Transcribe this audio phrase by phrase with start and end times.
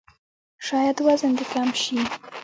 [0.65, 1.99] شاید وزن دې کم شي!